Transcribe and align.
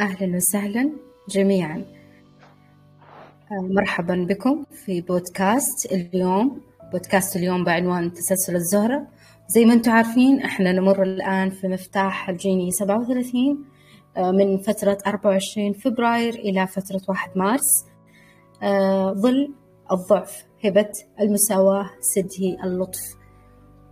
أهلا 0.00 0.36
وسهلا 0.36 0.90
جميعا. 1.30 1.84
آه، 3.52 3.62
مرحبا 3.62 4.26
بكم 4.28 4.64
في 4.84 5.00
بودكاست 5.00 5.92
اليوم. 5.92 6.60
بودكاست 6.92 7.36
اليوم 7.36 7.64
بعنوان 7.64 8.12
تسلسل 8.12 8.56
الزهرة. 8.56 9.06
زي 9.48 9.64
ما 9.64 9.72
أنتم 9.72 9.90
عارفين 9.92 10.42
إحنا 10.42 10.72
نمر 10.72 11.02
الآن 11.02 11.50
في 11.50 11.68
مفتاح 11.68 12.28
الجيني 12.28 12.70
37 12.70 13.64
آه، 14.16 14.30
من 14.30 14.58
فترة 14.58 14.98
24 15.06 15.72
فبراير 15.72 16.34
إلى 16.34 16.66
فترة 16.66 17.00
1 17.08 17.30
مارس. 17.36 17.84
آه، 18.62 19.12
ظل 19.12 19.54
الضعف 19.92 20.44
هبة 20.64 20.92
المساواة 21.20 21.90
سده 22.00 22.64
اللطف. 22.64 23.16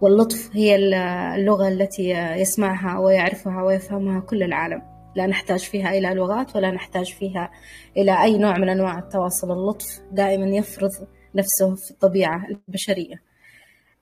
واللطف 0.01 0.51
هي 0.53 0.77
اللغة 0.77 1.69
التي 1.69 2.11
يسمعها 2.41 2.99
ويعرفها 2.99 3.63
ويفهمها 3.63 4.21
كل 4.21 4.43
العالم. 4.43 4.94
لا 5.17 5.27
نحتاج 5.27 5.61
فيها 5.61 5.91
إلى 5.91 6.09
لغات 6.15 6.57
ولا 6.57 6.71
نحتاج 6.71 7.13
فيها 7.13 7.51
إلى 7.97 8.23
أي 8.23 8.39
نوع 8.39 8.59
من 8.59 8.69
أنواع 8.69 8.99
التواصل. 8.99 9.53
اللطف 9.53 10.01
دائما 10.13 10.47
يفرض 10.57 10.91
نفسه 11.35 11.75
في 11.75 11.91
الطبيعة 11.91 12.47
البشرية. 12.49 13.23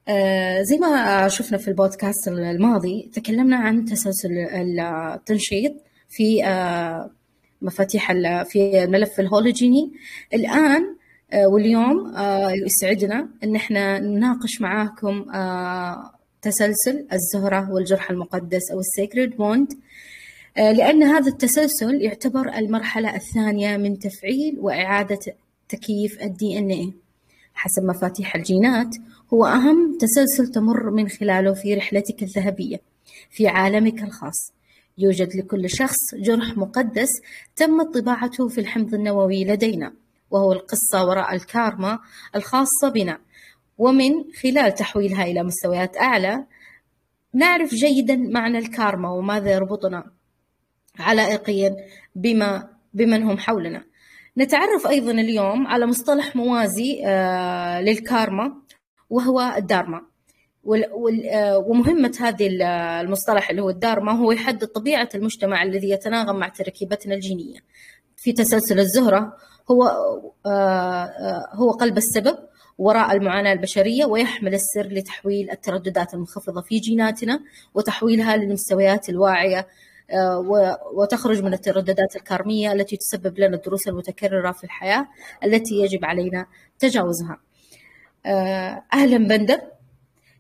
آه، 0.08 0.62
زي 0.62 0.78
ما 0.78 1.28
شفنا 1.28 1.58
في 1.58 1.68
البودكاست 1.68 2.28
الماضي 2.28 3.10
تكلمنا 3.12 3.56
عن 3.56 3.84
تسلسل 3.84 4.30
التنشيط 4.80 5.72
في 6.08 6.44
آه، 6.44 7.10
مفاتيح 7.62 8.12
في 8.42 8.84
الملف 8.84 9.20
الهولوجيني 9.20 9.92
الآن 10.34 10.96
آه، 11.32 11.46
واليوم 11.46 12.14
يسعدنا 12.66 13.28
أن 13.44 13.56
إحنا 13.56 13.98
نناقش 13.98 14.60
معاكم 14.60 15.24
تسلسل 16.42 17.06
الزهرة 17.12 17.70
والجرح 17.72 18.10
المقدس 18.10 18.70
أو 18.72 18.78
ال 18.80 18.88
sacred 18.88 19.36
wound. 19.36 19.68
لأن 20.56 21.02
هذا 21.02 21.28
التسلسل 21.28 22.02
يعتبر 22.02 22.48
المرحلة 22.48 23.16
الثانية 23.16 23.76
من 23.76 23.98
تفعيل 23.98 24.58
وإعادة 24.58 25.18
تكييف 25.68 26.18
DNA 26.18 26.92
حسب 27.54 27.84
مفاتيح 27.84 28.34
الجينات 28.34 28.96
هو 29.32 29.46
أهم 29.46 29.98
تسلسل 29.98 30.52
تمر 30.52 30.90
من 30.90 31.08
خلاله 31.08 31.54
في 31.54 31.74
رحلتك 31.74 32.22
الذهبية 32.22 32.80
في 33.30 33.48
عالمك 33.48 34.02
الخاص. 34.02 34.52
يوجد 34.98 35.36
لكل 35.36 35.70
شخص 35.70 36.14
جرح 36.14 36.56
مقدس 36.56 37.10
تمت 37.56 37.98
طباعته 37.98 38.48
في 38.48 38.60
الحمض 38.60 38.94
النووي 38.94 39.44
لدينا 39.44 39.92
وهو 40.30 40.52
القصة 40.52 41.04
وراء 41.04 41.34
الكارما 41.34 41.98
الخاصة 42.36 42.88
بنا. 42.94 43.18
ومن 43.78 44.12
خلال 44.42 44.74
تحويلها 44.74 45.24
إلى 45.24 45.42
مستويات 45.42 45.96
أعلى 45.96 46.44
نعرف 47.34 47.74
جيدا 47.74 48.16
معنى 48.16 48.58
الكارما 48.58 49.10
وماذا 49.10 49.52
يربطنا. 49.52 50.10
علائقيا 50.98 51.76
بما 52.14 52.68
بمن 52.94 53.22
هم 53.22 53.38
حولنا. 53.38 53.84
نتعرف 54.38 54.86
أيضا 54.86 55.10
اليوم 55.10 55.66
على 55.66 55.86
مصطلح 55.86 56.36
موازي 56.36 57.02
آه، 57.06 57.80
للكارما 57.80 58.54
وهو 59.10 59.54
الدارما. 59.56 60.00
آه، 61.30 61.58
ومهمة 61.58 62.12
هذه 62.20 62.48
المصطلح 63.00 63.50
اللي 63.50 63.62
هو 63.62 63.70
الدارما 63.70 64.12
هو 64.12 64.32
يحدد 64.32 64.66
طبيعة 64.66 65.08
المجتمع 65.14 65.62
الذي 65.62 65.90
يتناغم 65.90 66.36
مع 66.36 66.48
تركيبتنا 66.48 67.14
الجينية. 67.14 67.58
في 68.16 68.32
تسلسل 68.32 68.80
الزهرة 68.80 69.36
هو 69.70 69.84
آه، 70.46 71.48
هو 71.52 71.70
قلب 71.70 71.96
السبب 71.96 72.38
وراء 72.78 73.12
المعاناة 73.12 73.52
البشرية 73.52 74.04
ويحمل 74.04 74.54
السر 74.54 74.86
لتحويل 74.86 75.50
الترددات 75.50 76.14
المنخفضة 76.14 76.62
في 76.62 76.78
جيناتنا 76.78 77.40
وتحويلها 77.74 78.36
للمستويات 78.36 79.08
الواعية 79.08 79.66
وتخرج 80.94 81.42
من 81.42 81.54
الترددات 81.54 82.16
الكارمية 82.16 82.72
التي 82.72 82.96
تسبب 82.96 83.38
لنا 83.38 83.56
الدروس 83.56 83.88
المتكررة 83.88 84.52
في 84.52 84.64
الحياة 84.64 85.08
التي 85.44 85.74
يجب 85.74 86.04
علينا 86.04 86.46
تجاوزها. 86.78 87.40
آه، 88.26 88.82
أهلا 88.92 89.28
بندر 89.28 89.60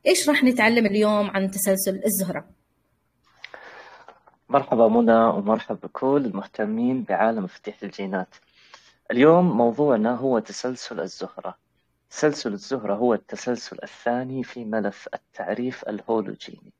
إيش 0.06 0.28
راح 0.28 0.44
نتعلم 0.44 0.86
اليوم 0.86 1.30
عن 1.30 1.50
تسلسل 1.50 2.02
الزهرة؟ 2.04 2.44
مرحبا 4.48 4.88
منى 4.88 5.24
ومرحبا 5.24 5.78
بكل 5.82 6.22
المهتمين 6.26 7.02
بعالم 7.02 7.44
مفاتيح 7.44 7.82
الجينات. 7.82 8.34
اليوم 9.10 9.56
موضوعنا 9.56 10.14
هو 10.14 10.38
تسلسل 10.38 11.00
الزهرة. 11.00 11.56
تسلسل 12.10 12.52
الزهرة 12.52 12.94
هو 12.94 13.14
التسلسل 13.14 13.78
الثاني 13.82 14.44
في 14.44 14.64
ملف 14.64 15.08
التعريف 15.14 15.88
الهولوجيني. 15.88 16.72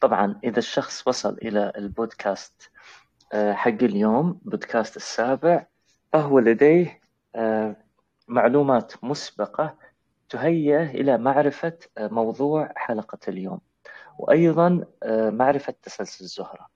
طبعا 0.00 0.40
إذا 0.44 0.58
الشخص 0.58 1.08
وصل 1.08 1.38
إلى 1.42 1.72
البودكاست 1.76 2.70
آه، 3.32 3.52
حق 3.52 3.82
اليوم 3.82 4.40
بودكاست 4.44 4.96
السابع 4.96 5.66
فهو 6.12 6.38
لديه 6.38 7.00
آه، 7.34 7.76
معلومات 8.28 9.04
مسبقة 9.04 9.76
تهيئ 10.28 10.82
إلى 10.82 11.18
معرفة 11.18 11.78
آه، 11.98 12.08
موضوع 12.08 12.72
حلقة 12.76 13.18
اليوم 13.28 13.60
وأيضا 14.18 14.84
معرفة 15.30 15.74
تسلسل 15.82 16.24
الزهرة. 16.24 16.68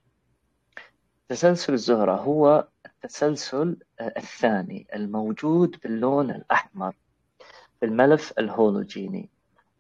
تسلسل 1.29 1.73
الزهرة 1.73 2.17
هو 2.17 2.69
التسلسل 2.87 3.77
الثاني 4.01 4.87
الموجود 4.95 5.77
باللون 5.83 6.31
الأحمر 6.31 6.95
في 7.81 7.87
الملف 7.87 8.33
الهولوجيني. 8.39 9.31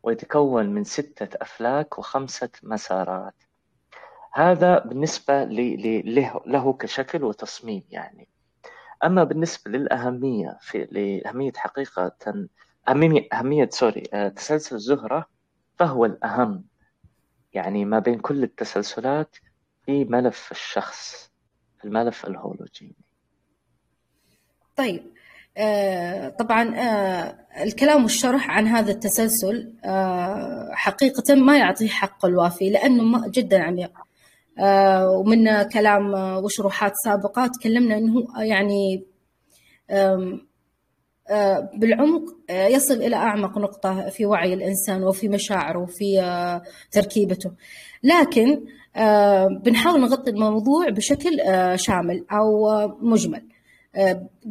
ويتكون 0.05 0.67
من 0.67 0.85
ستة 0.85 1.29
أفلاك 1.43 1.99
وخمسة 1.99 2.51
مسارات. 2.63 3.35
هذا 4.33 4.79
بالنسبة 4.79 5.45
له 6.47 6.73
كشكل 6.73 7.25
وتصميم 7.25 7.83
يعني. 7.91 8.29
أما 9.05 9.25
بالنسبة 9.25 9.71
للأهمية 9.71 10.59
في 10.61 10.89
لأهمية 10.91 11.53
حقيقة 11.57 12.17
أهمية, 12.89 13.29
أهمية 13.33 13.69
سوري 13.73 14.03
آه، 14.13 14.29
تسلسل 14.29 14.77
الزهرة 14.77 15.27
فهو 15.79 16.05
الأهم 16.05 16.65
يعني 17.53 17.85
ما 17.85 17.99
بين 17.99 18.19
كل 18.19 18.43
التسلسلات 18.43 19.37
في 19.87 20.05
ملف 20.05 20.51
الشخص 20.51 21.33
الملف 21.85 22.27
الهولوجيني. 22.27 23.05
طيب 24.77 25.03
طبعا 26.39 26.75
آه، 26.77 27.37
الكلام 27.63 28.03
والشرح 28.03 28.51
عن 28.51 28.67
هذا 28.67 28.93
التسلسل 28.93 29.73
آه، 29.85 30.71
حقيقة 30.73 31.35
ما 31.35 31.59
يعطيه 31.59 31.89
حق 31.89 32.27
الوافي 32.27 32.71
لأنه 32.71 33.29
جدا 33.29 33.63
عميق 33.63 33.93
ومن 35.19 35.63
كلام 35.63 36.15
وشروحات 36.15 36.93
سابقة 37.05 37.47
تكلمنا 37.47 37.99
أنه 37.99 38.27
يعني 38.39 39.05
بالعمق 41.75 42.23
يصل 42.51 42.95
إلى 42.95 43.17
أعمق 43.17 43.59
نقطة 43.59 44.09
في 44.09 44.27
وعي 44.27 44.55
الإنسان 44.55 45.03
وفي 45.05 45.29
مشاعره 45.29 45.79
وفي 45.79 46.21
تركيبته. 46.91 47.53
لكن 48.03 48.65
بنحاول 49.65 50.01
نغطي 50.01 50.31
الموضوع 50.31 50.89
بشكل 50.89 51.41
شامل 51.79 52.25
أو 52.33 52.69
مجمل. 53.01 53.39
آه، 53.39 53.54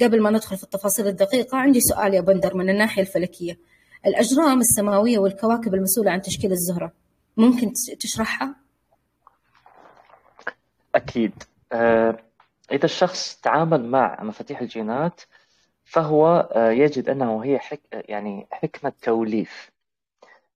قبل 0.01 0.21
ما 0.21 0.29
ندخل 0.29 0.57
في 0.57 0.63
التفاصيل 0.63 1.07
الدقيقة 1.07 1.57
عندي 1.57 1.79
سؤال 1.79 2.13
يا 2.13 2.21
بندر 2.21 2.57
من 2.57 2.69
الناحية 2.69 3.01
الفلكية. 3.01 3.57
الأجرام 4.05 4.59
السماوية 4.59 5.19
والكواكب 5.19 5.73
المسؤولة 5.73 6.11
عن 6.11 6.21
تشكيل 6.21 6.51
الزهرة 6.51 6.91
ممكن 7.37 7.73
تشرحها؟ 7.99 8.55
أكيد. 10.95 11.43
آه، 11.71 12.17
إذا 12.71 12.85
الشخص 12.85 13.35
تعامل 13.35 13.85
مع 13.85 14.23
مفاتيح 14.23 14.61
الجينات 14.61 15.21
فهو 15.85 16.49
آه، 16.51 16.71
يجد 16.71 17.09
أنه 17.09 17.43
هي 17.43 17.59
حك... 17.59 17.81
يعني 17.91 18.47
حكمة 18.51 18.93
توليف 19.01 19.71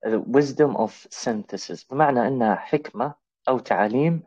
wisdom 0.06 0.78
of 0.78 0.92
synthesis 1.26 1.86
بمعنى 1.92 2.28
أنها 2.28 2.56
حكمة 2.56 3.14
أو 3.50 3.60
تعاليم 3.60 4.24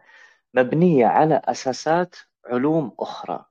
مبنية 0.55 1.07
على 1.07 1.43
أساسات 1.45 2.17
علوم 2.47 2.93
أخرى. 3.01 3.45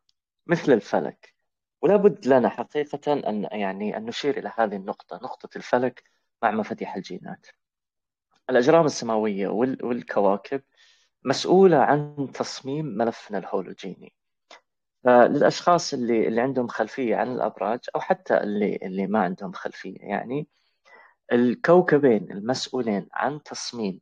مثل 0.49 0.71
الفلك. 0.73 1.35
ولا 1.81 1.95
بد 1.95 2.27
لنا 2.27 2.49
حقيقة 2.49 3.13
أن 3.13 3.47
يعني 3.51 3.97
أن 3.97 4.05
نشير 4.05 4.37
إلى 4.39 4.51
هذه 4.57 4.75
النقطة 4.75 5.15
نقطة 5.15 5.49
الفلك 5.57 6.03
مع 6.43 6.51
مفاتيح 6.51 6.95
الجينات. 6.95 7.47
الأجرام 8.49 8.85
السماوية 8.85 9.47
والكواكب 9.47 10.61
مسؤولة 11.23 11.77
عن 11.77 12.31
تصميم 12.33 12.85
ملفنا 12.85 13.37
الهولوجيني. 13.37 14.13
فللأشخاص 15.03 15.93
اللي 15.93 16.27
اللي 16.27 16.41
عندهم 16.41 16.67
خلفية 16.67 17.15
عن 17.15 17.31
الأبراج 17.31 17.79
أو 17.95 17.99
حتى 18.01 18.37
اللي 18.37 18.75
اللي 18.83 19.07
ما 19.07 19.19
عندهم 19.19 19.51
خلفية 19.51 19.97
يعني 19.99 20.47
الكوكبين 21.31 22.31
المسؤولين 22.31 23.07
عن 23.13 23.43
تصميم 23.43 24.01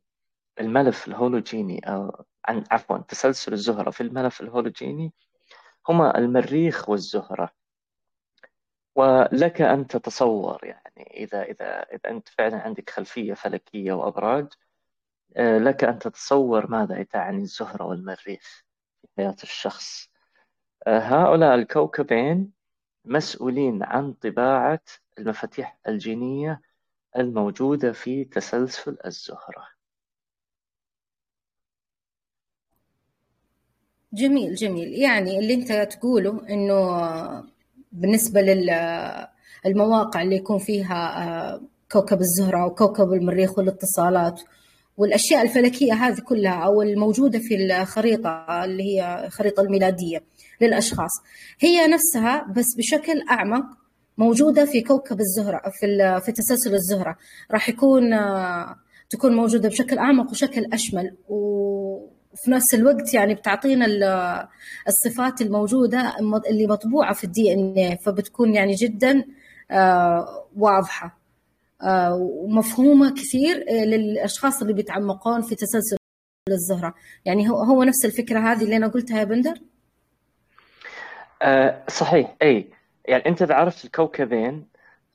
الملف 0.60 1.08
الهولوجيني 1.08 1.80
أو 1.88 2.24
عن 2.44 2.64
عفوا 2.70 2.98
تسلسل 2.98 3.52
الزهرة 3.52 3.90
في 3.90 4.00
الملف 4.02 4.40
الهولوجيني 4.40 5.12
هما 5.88 6.18
المريخ 6.18 6.88
والزهرة. 6.88 7.50
ولك 8.96 9.60
أن 9.62 9.86
تتصور 9.86 10.64
يعني 10.64 11.10
إذا 11.16 11.42
إذا 11.42 11.82
إذا 11.82 12.10
أنت 12.10 12.28
فعلا 12.28 12.62
عندك 12.62 12.90
خلفية 12.90 13.34
فلكية 13.34 13.92
وأبراج 13.92 14.48
آه، 15.36 15.58
لك 15.58 15.84
أن 15.84 15.98
تتصور 15.98 16.70
ماذا 16.70 17.02
تعني 17.02 17.42
الزهرة 17.42 17.84
والمريخ 17.84 18.64
في 19.02 19.08
حياة 19.16 19.36
الشخص. 19.42 20.10
هؤلاء 20.88 21.54
الكوكبين 21.54 22.52
مسؤولين 23.04 23.82
عن 23.82 24.12
طباعة 24.12 24.80
المفاتيح 25.18 25.78
الجينية 25.88 26.62
الموجودة 27.16 27.92
في 27.92 28.24
تسلسل 28.24 28.98
الزهرة. 29.06 29.77
جميل 34.12 34.54
جميل. 34.54 34.88
يعني 34.88 35.38
اللي 35.38 35.54
أنت 35.54 35.72
تقوله 35.72 36.40
إنه 36.50 37.02
بالنسبة 37.92 38.40
للمواقع 39.66 40.22
اللي 40.22 40.36
يكون 40.36 40.58
فيها 40.58 41.22
آه، 41.22 41.60
كوكب 41.92 42.20
الزهرة 42.20 42.66
وكوكب 42.66 43.12
المريخ 43.12 43.58
والاتصالات 43.58 44.40
والأشياء 44.96 45.42
الفلكية 45.42 45.92
هذه 45.92 46.20
كلها 46.20 46.64
أو 46.64 46.82
الموجودة 46.82 47.38
في 47.38 47.54
الخريطة 47.56 48.64
اللي 48.64 48.82
هي 48.82 49.24
الخريطة 49.26 49.60
الميلادية 49.60 50.24
للأشخاص 50.60 51.10
هي 51.60 51.86
نفسها 51.86 52.46
بس 52.56 52.66
بشكل 52.78 53.22
أعمق 53.30 53.64
موجودة 54.18 54.64
في 54.64 54.80
كوكب 54.80 55.20
الزهرة 55.20 55.62
في 55.80 56.20
في 56.24 56.32
تسلسل 56.32 56.74
الزهرة. 56.74 57.16
راح 57.50 57.68
يكون 57.68 58.12
آه، 58.12 58.76
تكون 59.10 59.36
موجودة 59.36 59.68
بشكل 59.68 59.98
أعمق 59.98 60.30
وشكل 60.30 60.64
أشمل 60.72 61.16
وفي 62.32 62.50
نفس 62.50 62.74
الوقت 62.74 63.14
يعني 63.14 63.34
بتعطينا 63.34 63.86
الصفات 64.88 65.40
الموجودة 65.40 66.16
اللي 66.50 66.66
مطبوعة 66.66 67.14
في 67.14 67.24
الدي 67.24 67.52
ان 67.52 67.96
فبتكون 68.06 68.54
يعني 68.54 68.74
جدا 68.74 69.24
آه، 69.70 70.46
واضحة. 70.56 71.18
آه، 71.82 72.14
ومفهومة 72.14 73.14
كثير 73.14 73.64
للأشخاص 73.70 74.60
اللي 74.60 74.72
بيتعمقون 74.72 75.42
في 75.42 75.54
تسلسل 75.54 75.96
الزهرة. 76.48 76.94
يعني 77.24 77.50
هو 77.50 77.62
هو 77.62 77.82
نفس 77.82 78.04
الفكرة 78.04 78.40
هذه 78.40 78.64
اللي 78.64 78.76
أنا 78.76 78.88
قلتها 78.88 79.18
يا 79.18 79.24
بندر؟ 79.24 79.54
صحيح. 81.88 82.36
أي. 82.42 82.70
يعني 83.04 83.26
أنت 83.26 83.42
إذا 83.42 83.54
عرفت 83.54 83.84
الكوكبين 83.84 84.66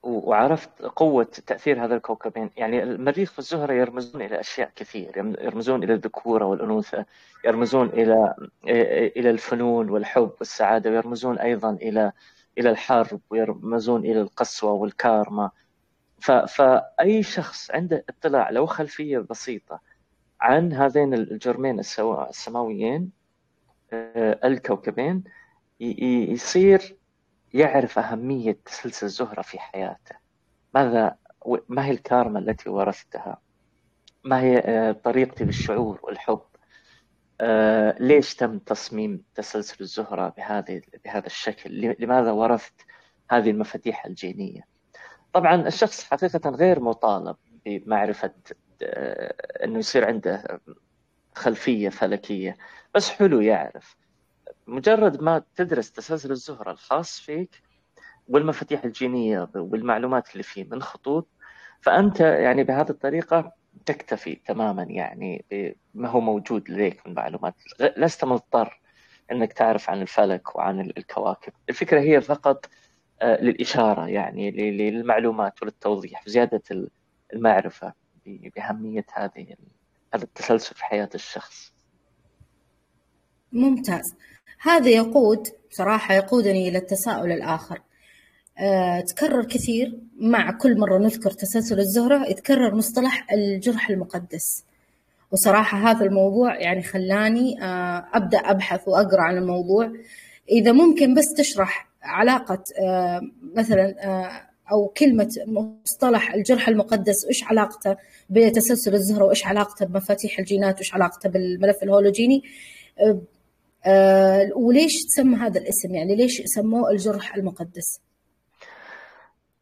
وعرفت 0.03 0.81
قوة 0.81 1.23
تأثير 1.23 1.85
هذا 1.85 1.95
الكوكبين. 1.95 2.50
يعني 2.57 2.83
المريخ 2.83 3.33
والزهرة 3.38 3.73
يرمزون 3.73 4.21
إلى 4.21 4.39
أشياء 4.39 4.71
كثير. 4.75 5.17
يرمزون 5.17 5.83
إلى 5.83 5.94
الذكورة 5.94 6.45
والأنوثة 6.45 7.05
يرمزون 7.45 7.88
إلى 7.89 8.35
إلى 9.17 9.29
الفنون 9.29 9.89
والحب 9.89 10.31
والسعادة 10.39 10.89
ويرمزون 10.89 11.39
أيضا 11.39 11.71
إلى 11.73 12.11
إلى 12.57 12.69
الحرب 12.69 13.21
ويرمزون 13.29 14.05
إلى 14.05 14.21
القسوة 14.21 14.71
والكارما. 14.71 15.51
فأي 16.47 17.23
شخص 17.23 17.71
عنده 17.71 18.06
اطلاع 18.09 18.49
لو 18.49 18.65
خلفية 18.65 19.19
بسيطة 19.19 19.79
عن 20.41 20.73
هذين 20.73 21.13
الجرمين 21.13 21.79
السماويين 21.79 23.11
آه، 23.94 24.39
الكوكبين 24.44 25.23
يصير 25.79 26.97
يعرف 27.53 28.00
أهمية 28.00 28.57
تسلسل 28.65 29.05
الزهرة 29.05 29.41
في 29.41 29.59
حياته. 29.59 30.15
ماذا 30.75 31.17
ما 31.69 31.85
هي 31.85 31.91
الكارما 31.91 32.39
التي 32.39 32.69
ورثتها؟ 32.69 33.41
ما 34.23 34.41
هي 34.41 34.57
آه، 34.57 34.91
طريقتي 34.91 35.44
بالشعور 35.44 36.00
والحب؟ 36.03 36.41
آه، 37.41 37.95
ليش 38.00 38.35
تم 38.35 38.59
تصميم 38.59 39.23
تسلسل 39.35 39.77
الزهرة 39.81 40.33
بهذه 40.38 40.81
بهذا 41.05 41.25
الشكل؟ 41.25 41.95
لماذا 42.00 42.31
ورثت 42.31 42.85
هذه 43.31 43.50
المفاتيح 43.50 44.06
الجينية؟ 44.06 44.61
طبعا 45.33 45.67
الشخص 45.67 46.03
حقيقة 46.03 46.49
غير 46.49 46.79
مطالب 46.79 47.35
بمعرفة 47.65 48.33
آه، 48.83 49.35
أنه 49.63 49.79
يصير 49.79 50.06
عنده 50.06 50.61
خلفية 51.35 51.89
فلكية 51.89 52.57
بس 52.95 53.09
حلو 53.09 53.41
يعرف. 53.41 54.02
مجرد 54.68 55.21
ما 55.21 55.44
تدرس 55.56 55.92
تسلسل 55.92 56.31
الزهرة 56.31 56.71
الخاص 56.71 57.19
فيك 57.19 57.62
والمفاتيح 58.27 58.83
الجينية 58.83 59.50
والمعلومات 59.56 60.31
اللي 60.31 60.44
فيه 60.44 60.63
من 60.63 60.81
خطوط 60.81 61.27
فأنت 61.81 62.19
يعني 62.19 62.63
بهذه 62.63 62.89
الطريقة 62.89 63.51
تكتفي 63.86 64.36
تماما 64.36 64.83
يعني 64.83 65.45
بما 65.94 66.10
هو 66.10 66.19
موجود 66.21 66.69
لديك 66.69 67.07
من 67.07 67.13
معلومات. 67.13 67.56
لست 67.98 68.25
مضطر 68.25 68.80
أنك 69.31 69.54
تعرف 69.54 69.89
عن 69.89 70.01
الفلك 70.01 70.56
وعن 70.56 70.80
الكواكب. 70.80 71.54
الفكرة 71.69 72.00
هي 72.00 72.21
فقط 72.21 72.69
آه، 73.21 73.42
للإشارة 73.42 74.07
يعني 74.07 74.51
للمعلومات 74.51 75.62
وللتوضيح 75.62 76.24
زيادة 76.27 76.88
المعرفة 77.33 77.94
بأهمية 78.25 79.06
هذه 79.13 79.56
هذا 80.13 80.24
التسلسل 80.24 80.75
في 80.75 80.86
حياة 80.86 81.09
الشخص. 81.16 81.74
ممتاز. 83.51 84.16
هذا 84.63 84.89
يقود 84.89 85.48
صراحة 85.69 86.15
يقودني 86.15 86.69
إلى 86.69 86.77
التساؤل 86.77 87.31
الآخر. 87.31 87.81
أه، 88.60 89.00
تكرر 89.00 89.45
كثير 89.45 90.00
مع 90.19 90.51
كل 90.51 90.80
مرة 90.80 90.98
نذكر 90.98 91.31
تسلسل 91.31 91.80
الزهرة 91.80 92.27
يتكرر 92.27 92.75
مصطلح 92.75 93.31
الجرح 93.31 93.89
المقدس. 93.89 94.63
وصراحة 95.31 95.77
هذا 95.77 96.06
الموضوع 96.06 96.60
يعني 96.60 96.83
خلاني 96.83 97.63
أه، 97.63 98.06
أبدأ 98.13 98.38
أبحث 98.38 98.88
وأقرأ 98.88 99.21
عن 99.21 99.38
الموضوع. 99.38 99.92
إذا 100.51 100.71
ممكن 100.71 101.13
بس 101.13 101.33
تشرح 101.38 101.89
علاقة 102.04 102.63
أه، 102.80 103.21
مثلا 103.56 103.95
أو 104.71 104.88
كلمة 104.88 105.30
مصطلح 105.48 106.33
الجرح 106.33 106.68
المقدس 106.68 107.25
وإيش 107.25 107.44
علاقته 107.44 107.95
بتسلسل 108.30 108.94
الزهرة 108.94 109.24
وإيش 109.25 109.45
علاقته 109.45 109.86
بمفاتيح 109.86 110.39
الجينات 110.39 110.75
وإيش 110.75 110.94
علاقته 110.94 111.30
بالملف 111.30 111.83
الهولوجيني؟ 111.83 112.44
آه 113.00 113.21
وليش 114.56 114.91
تسمى 115.06 115.35
هذا 115.35 115.62
الاسم؟ 115.62 115.95
يعني 115.95 116.15
ليش 116.15 116.41
سموه 116.45 116.89
الجرح 116.91 117.35
المقدس؟ 117.35 118.01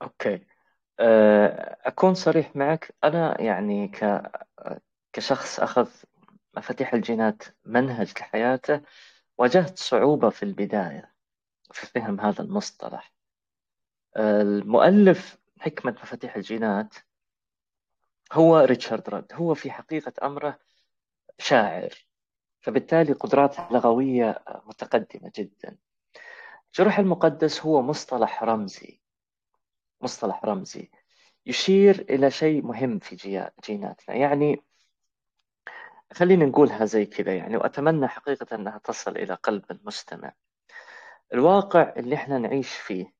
أوكي. 0.01 0.39
آه 1.00 1.77
أكون 1.83 2.13
صريح 2.13 2.56
معك. 2.56 2.94
أنا 3.03 3.41
يعني 3.41 3.88
ك 3.88 4.31
كشخص 5.13 5.59
أخذ 5.59 5.89
مفاتيح 6.57 6.94
الجينات 6.94 7.44
منهج 7.65 8.12
لحياته 8.19 8.81
واجهت 9.38 9.77
صعوبة 9.79 10.29
في 10.29 10.44
البداية 10.44 11.12
في 11.71 11.88
فهم 11.88 12.19
هذا 12.19 12.41
المصطلح. 12.41 13.13
آه، 14.15 14.41
المؤلف 14.41 15.38
حكمة 15.59 15.91
مفاتيح 15.91 16.35
الجينات 16.35 16.95
هو 18.33 18.59
ريتشارد 18.59 19.09
راد 19.09 19.25
هو 19.33 19.53
في 19.53 19.71
حقيقة 19.71 20.13
أمره 20.23 20.59
شاعر. 21.39 22.10
فبالتالي 22.61 23.13
قدراته 23.13 23.67
اللغوية 23.67 24.43
متقدمة 24.65 25.31
جدا. 25.35 25.77
الجرح 26.67 26.99
المقدس 26.99 27.61
هو 27.61 27.81
مصطلح 27.81 28.44
رمزي 28.44 29.01
مصطلح 30.01 30.45
رمزي. 30.45 30.91
يشير 31.45 32.06
إلى 32.09 32.31
شيء 32.31 32.61
مهم 32.61 32.99
في 32.99 33.15
جيناتنا. 33.65 34.15
يعني 34.15 34.63
خلينا 36.13 36.45
نقولها 36.45 36.85
زي 36.85 37.06
كذا 37.06 37.35
يعني 37.35 37.57
وأتمنى 37.57 38.07
حقيقة 38.07 38.56
أنها 38.56 38.77
تصل 38.77 39.18
إلى 39.18 39.33
قلب 39.33 39.71
المستمع. 39.71 40.33
الواقع 41.33 41.94
اللي 41.97 42.15
إحنا 42.15 42.37
نعيش 42.37 42.69
فيه 42.75 43.13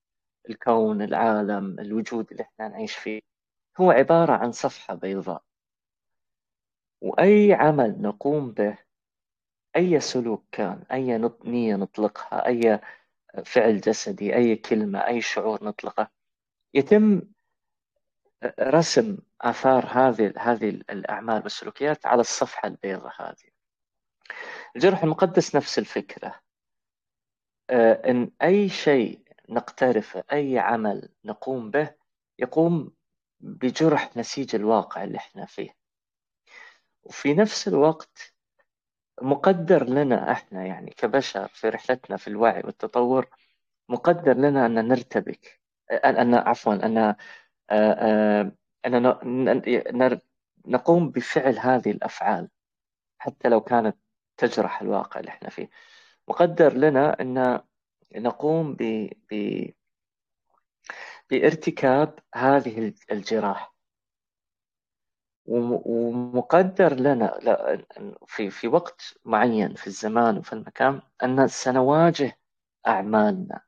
الكون 0.50 1.02
العالم 1.02 1.80
الوجود 1.80 2.32
اللي 2.32 2.44
إحنا 2.44 2.68
نعيش 2.68 2.96
فيه 2.96 3.22
هو 3.78 3.92
عبارة 3.92 4.34
عن 4.34 4.52
صفحة 4.52 4.94
بيضاء. 4.96 5.44
وأي 7.02 7.54
عمل 7.54 8.02
نقوم 8.02 8.52
به 8.52 8.78
أي 9.76 10.00
سلوك 10.00 10.46
كان 10.52 10.84
أي 10.92 11.18
نية 11.46 11.76
نطلقها 11.76 12.48
أي 12.48 12.80
فعل 13.46 13.82
جسدي 13.82 14.36
أي 14.36 14.56
كلمة 14.56 15.00
أي 15.08 15.22
شعور 15.22 15.64
نطلقه. 15.64 16.12
يتم 16.74 17.22
رسم 18.60 19.18
آثار 19.42 19.86
هذه 19.86 20.34
هذه 20.38 20.70
الأعمال 20.70 21.44
والسلوكيات 21.44 22.06
على 22.06 22.22
الصفحة 22.22 22.68
البيضاء 22.68 23.14
هذه. 23.22 23.52
الجرح 24.76 25.04
المقدس 25.04 25.56
نفس 25.56 25.80
الفكرة. 25.80 26.42
إن 28.06 28.32
أي 28.42 28.70
شيء 28.70 29.22
نقترفه 29.50 30.24
أي 30.32 30.60
عمل 30.60 31.10
نقوم 31.26 31.72
به 31.72 31.96
يقوم 32.40 32.92
بجرح 33.40 34.18
نسيج 34.18 34.56
الواقع 34.56 35.04
اللي 35.04 35.18
إحنا 35.18 35.46
فيه. 35.46 35.76
وفي 37.04 37.34
نفس 37.34 37.68
الوقت 37.68 38.31
مقدر 39.22 39.84
لنا 39.90 40.32
إحنا 40.32 40.66
يعني 40.66 40.92
كبشر 40.92 41.48
في 41.48 41.70
رحلتنا 41.70 42.18
في 42.18 42.28
الوعي 42.28 42.62
والتطور 42.66 43.30
مقدر 43.90 44.38
لنا 44.38 44.66
أن 44.66 44.88
نرتبك. 44.88 45.62
ان 45.92 46.34
عفوا 46.36 46.74
أن 46.74 46.98
آه، 46.98 47.16
آه، 47.72 48.52
أن 48.86 50.20
نقوم 50.68 51.12
بفعل 51.12 51.60
هذه 51.60 51.92
الأفعال 51.92 52.50
حتى 53.20 53.50
لو 53.50 53.62
كانت 53.62 53.98
تجرح 54.38 54.82
الواقع 54.82 55.20
اللي 55.20 55.30
إحنا 55.32 55.50
فيه. 55.50 55.70
مقدر 56.28 56.74
لنا 56.74 57.22
أن 57.22 57.62
نقوم 58.16 58.76
ب... 58.76 59.10
ب... 59.32 59.66
بارتكاب 61.30 62.20
هذه 62.36 62.94
الجراح. 63.12 63.71
ومقدر 65.46 66.94
لنا 66.94 67.40
في 68.26 68.50
في 68.50 68.68
وقت 68.68 69.18
معين 69.26 69.74
في 69.76 69.88
الزمان 69.88 70.38
وفي 70.38 70.54
المكان 70.54 71.02
أن 71.24 71.48
سنواجه 71.48 72.38
أعمالنا. 72.88 73.62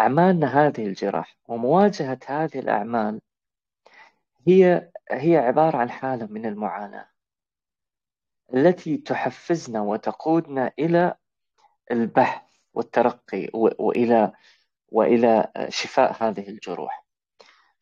أعمالنا 0.00 0.46
هذه 0.46 0.86
الجراح 0.86 1.36
ومواجهة 1.48 2.18
هذه 2.26 2.58
الأعمال 2.58 3.20
هي 4.46 4.90
هي 5.10 5.36
عبارة 5.36 5.76
عن 5.76 5.90
حالة 5.90 6.26
من 6.26 6.46
المعاناة 6.46 7.08
التي 8.54 8.96
تحفزنا 8.96 9.80
وتقودنا 9.80 10.72
إلى 10.78 11.14
البحث 11.90 12.42
والترقي 12.74 13.50
وإلى 13.54 14.32
وإلى 14.88 15.52
شفاء 15.68 16.16
هذه 16.22 16.48
الجروح. 16.48 17.07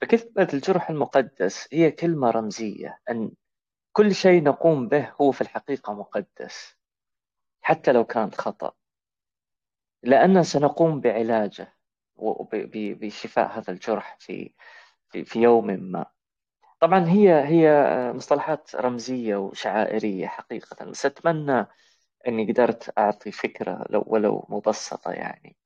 فكلمة 0.01 0.49
الجرح 0.55 0.91
المقدس 0.91 1.69
هي 1.73 1.91
كلمة 1.91 2.31
رمزية؟ 2.31 3.01
أن 3.11 3.31
كل 3.93 4.15
شيء 4.15 4.43
نقوم 4.43 4.89
به 4.89 5.13
هو 5.21 5.33
في 5.33 5.41
الحقيقة 5.41 5.95
مقدس 5.95 6.77
حتى 7.63 7.93
لو 7.93 8.05
كان 8.05 8.33
خطأ. 8.33 8.73
لأننا 10.03 10.43
سنقوم 10.43 11.01
بعلاجه 11.01 11.75
وبشفاء 12.17 13.59
هذا 13.59 13.73
الجرح 13.73 14.17
في 14.21 14.55
في, 15.11 15.25
في 15.25 15.43
يوم 15.43 15.67
ما. 15.67 16.07
طبعا 16.81 17.09
هي 17.09 17.45
هي 17.49 17.93
مصطلحات 18.13 18.77
رمزية 18.77 19.37
وشعائرية 19.37 20.27
حقيقة 20.27 20.87
بس 20.87 21.07
أتمنى 21.07 21.67
أني 22.29 22.53
قدرت 22.53 22.99
أعطي 22.99 23.33
فكرة 23.33 23.87
لو 23.91 24.05
ولو 24.07 24.47
مبسطة 24.51 25.13
يعني 25.13 25.57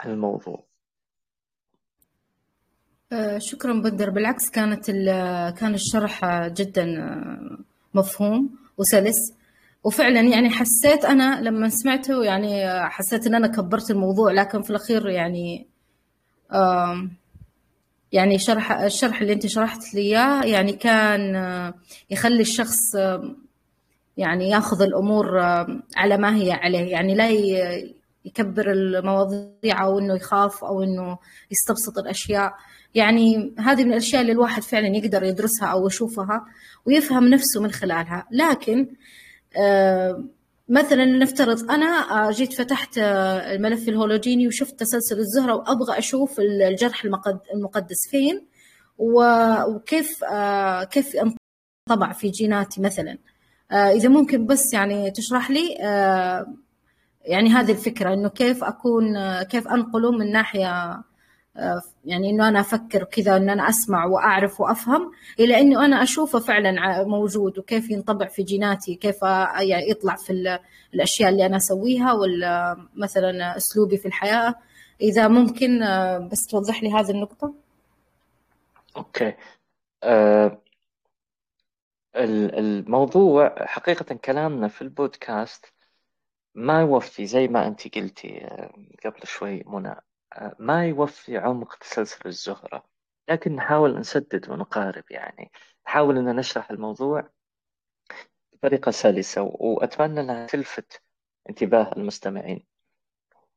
عن 0.00 0.10
الموضوع. 0.10 0.67
شكرا 3.38 3.72
بدر 3.72 4.10
بالعكس 4.10 4.50
كانت 4.50 4.90
كان 5.58 5.74
الشرح 5.74 6.46
جدا 6.48 6.98
آه، 6.98 7.58
مفهوم 7.94 8.50
وسلس. 8.78 9.16
وفعلا 9.84 10.20
يعني 10.20 10.50
حسيت 10.50 11.04
أنا 11.04 11.40
لما 11.40 11.68
سمعته 11.68 12.24
يعني 12.24 12.80
حسيت 12.90 13.26
إن 13.26 13.34
أنا 13.34 13.46
كبرت 13.46 13.90
الموضوع 13.90 14.32
لكن 14.32 14.62
في 14.62 14.70
الأخير 14.70 15.08
يعني 15.08 15.66
يعني 18.12 18.38
شرح 18.38 18.72
الشرح 18.72 19.20
اللي 19.20 19.32
أنت 19.32 19.46
شرحت 19.46 19.94
لي 19.94 20.00
إياه 20.00 20.44
يعني 20.44 20.72
كان 20.72 21.36
آه، 21.36 21.74
يخلي 22.10 22.40
الشخص 22.40 22.94
يعني 24.16 24.50
يأخذ 24.50 24.82
الأمور 24.82 25.38
على 25.96 26.16
ما 26.18 26.36
هي 26.36 26.52
عليه. 26.52 26.90
يعني 26.90 27.14
لا 27.14 27.28
يكبر 28.24 28.70
المواضيع 28.70 29.84
أو 29.84 29.98
إنه 29.98 30.14
يخاف 30.14 30.64
أو 30.64 30.82
إنه 30.82 31.18
يستبسط 31.50 31.98
الأشياء. 31.98 32.52
يعني 32.94 33.54
هذه 33.58 33.84
من 33.84 33.92
الأشياء 33.92 34.22
اللي 34.22 34.32
الواحد 34.32 34.62
فعلا 34.62 34.86
يقدر 34.86 35.22
يدرسها 35.22 35.68
أو 35.68 35.86
يشوفها 35.86 36.44
ويفهم 36.86 37.28
نفسه 37.28 37.60
من 37.60 37.70
خلالها. 37.70 38.26
لكن 38.30 38.88
آه، 39.56 40.24
مثلا 40.68 41.04
نفترض 41.04 41.70
أنا 41.70 41.86
آه، 41.86 42.30
جيت 42.30 42.52
فتحت 42.52 42.98
آه، 42.98 43.54
الملف 43.54 43.88
الهولوجيني 43.88 44.48
وشفت 44.48 44.80
تسلسل 44.80 45.18
الزهرة 45.18 45.54
وأبغى 45.54 45.98
أشوف 45.98 46.40
الجرح 46.40 47.04
المقدس 47.54 48.08
فين 48.10 48.46
وكيف 48.98 50.24
كيف 50.90 51.16
انطبع 51.16 52.12
في 52.12 52.28
جيناتي 52.30 52.80
مثلا. 52.80 53.18
إذا 53.72 54.08
ممكن 54.08 54.46
بس 54.46 54.74
يعني 54.74 55.10
تشرح 55.10 55.50
لي 55.50 55.72
يعني 57.24 57.50
هذه 57.50 57.72
الفكرة 57.72 58.14
إنه 58.14 58.28
كيف 58.28 58.64
أكون 58.64 59.02
كيف 59.42 59.68
أنقله 59.68 60.10
من 60.10 60.32
ناحية 60.32 61.02
يعني 62.04 62.30
إنه 62.30 62.48
أنا 62.48 62.60
أفكر 62.60 63.04
كذا 63.04 63.36
ان 63.36 63.50
أنا 63.50 63.68
أسمع 63.68 64.04
وأعرف 64.04 64.60
وأفهم 64.60 65.12
إلى 65.40 65.60
إنه 65.60 65.84
أنا 65.84 66.02
أشوفه 66.02 66.38
فعلا 66.38 67.04
موجود 67.04 67.58
وكيف 67.58 67.90
ينطبع 67.90 68.26
في 68.26 68.42
جيناتي 68.42 68.94
كيف 68.94 69.22
يعني 69.22 69.90
يطلع 69.90 70.16
في 70.16 70.58
الأشياء 70.94 71.30
اللي 71.30 71.46
أنا 71.46 71.56
أسويها 71.56 72.12
ولا 72.12 72.76
مثلا 72.94 73.56
أسلوبي 73.56 73.96
في 73.96 74.08
الحياة. 74.08 74.54
إذا 75.00 75.28
ممكن 75.28 75.80
بس 76.32 76.46
توضح 76.46 76.82
لي 76.82 76.92
هذه 76.92 77.10
النقطة؟ 77.10 77.54
أوكي. 78.96 79.34
أه 80.02 80.58
الموضوع 82.16 83.66
حقيقة 83.66 84.14
كلامنا 84.14 84.68
في 84.68 84.82
البودكاست 84.82 85.72
ما 86.54 86.80
يوفي 86.80 87.26
زي 87.26 87.48
ما 87.48 87.66
أنت 87.66 87.94
قلتي 87.96 88.44
آه، 88.44 88.72
قبل 89.04 89.20
شوي 89.24 89.62
منى. 89.66 89.88
آه، 89.88 90.07
ما 90.58 90.86
يوفي 90.86 91.38
عمق 91.38 91.74
تسلسل 91.74 92.20
الزهرة 92.26 92.84
لكن 93.28 93.56
نحاول 93.56 93.98
نسدد 93.98 94.50
ونقارب 94.50 95.04
يعني. 95.10 95.52
نحاول 95.86 96.18
أن 96.18 96.36
نشرح 96.36 96.70
الموضوع 96.70 97.30
بطريقة 98.52 98.90
سلسة 98.90 99.42
وأتمنى 99.42 100.20
أنها 100.20 100.46
تلفت 100.46 101.02
انتباه 101.50 101.92
المستمعين. 101.96 102.66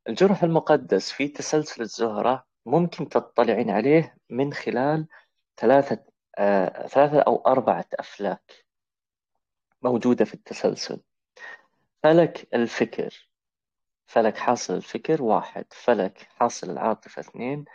الجرح 0.07 0.43
المقدس 0.43 1.11
في 1.11 1.27
تسلسل 1.27 1.81
الزهرة 1.81 2.45
ممكن 2.65 3.09
تطلعين 3.09 3.69
عليه 3.69 4.17
من 4.29 4.53
خلال 4.53 5.07
ثلاثة 5.57 6.05
آه، 6.37 6.87
ثلاثة 6.87 7.19
أو 7.19 7.35
أربعة 7.47 7.85
أفلاك 7.99 8.65
موجودة 9.81 10.25
في 10.25 10.33
التسلسل. 10.33 11.01
فلك 12.03 12.47
الفكر. 12.53 13.30
فلك 14.05 14.37
حاصل 14.37 14.75
الفكر 14.75 15.23
واحد 15.23 15.65
فلك 15.69 16.27
حاصل 16.39 16.71
العاطفة 16.71 17.19
اثنين 17.19 17.65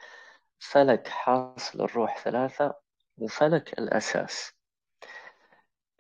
فلك 0.59 1.09
حاصل 1.09 1.81
الروح 1.81 2.19
ثلاثة 2.19 2.75
وفلك 3.19 3.79
الأساس. 3.79 4.53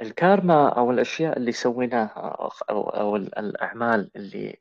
الكارما 0.02 0.68
أو 0.68 0.90
الأشياء 0.90 1.38
اللي 1.38 1.52
سويناها 1.52 2.50
أو, 2.70 2.82
أو 2.88 3.16
الأعمال 3.16 4.10
اللي 4.16 4.60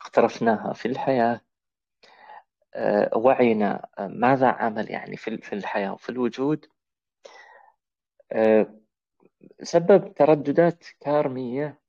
اقترفناها 0.00 0.72
في 0.72 0.88
الحياة 0.88 1.40
آه، 2.74 3.10
وعينا 3.16 3.88
آه، 3.98 4.06
ماذا 4.06 4.48
عمل 4.48 4.90
يعني 4.90 5.16
في 5.16 5.52
الحياة 5.52 5.92
وفي 5.92 6.08
الوجود؟ 6.08 6.66
آه، 8.32 8.80
سبب 9.62 10.14
ترددات 10.14 10.84
كارمية 11.00 11.80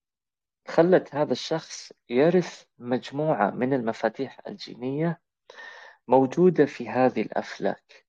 خلت 0.67 1.15
هذا 1.15 1.31
الشخص 1.31 1.91
يرث 2.09 2.63
مجموعة 2.77 3.51
من 3.51 3.73
المفاتيح 3.73 4.39
الجينية 4.47 5.21
موجودة 6.07 6.65
في 6.65 6.89
هذه 6.89 7.21
الأفلاك. 7.21 8.05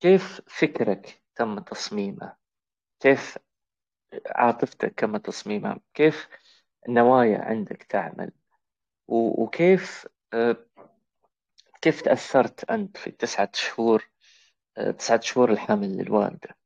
كيف 0.00 0.40
فكرك 0.46 1.22
تم 1.34 1.58
تصميمه؟ 1.58 2.36
كيف 3.00 3.38
عاطفتك 4.26 5.00
تم 5.00 5.16
تصميمها 5.16 5.80
كيف 5.94 6.28
النوايا 6.88 7.38
عندك 7.38 7.82
تعمل؟ 7.82 8.32
وكيف 9.08 10.06
آه، 10.34 10.56
كيف 11.82 12.02
تأثرت 12.02 12.70
أنت 12.70 12.96
في 12.96 13.06
التسعة 13.06 13.50
شهور 13.54 14.10
آه، 14.76 14.90
تسعة 14.90 15.20
شهور 15.20 15.52
الحمل 15.52 15.96
للوالدة؟ 15.96 16.56